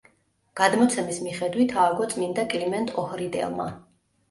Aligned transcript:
გადმოცემის 0.61 1.19
მიხედვით 1.25 1.77
ააგო 1.83 2.09
წმინდა 2.15 2.49
კლიმენტ 2.57 2.97
ოჰრიდელმა. 3.05 3.71